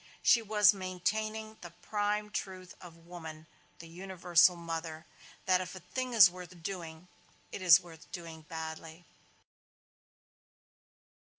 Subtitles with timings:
[0.23, 3.45] She was maintaining the prime truth of woman,
[3.77, 5.05] the universal mother:
[5.45, 7.07] that if a thing is worth doing,
[7.51, 9.05] it is worth doing badly.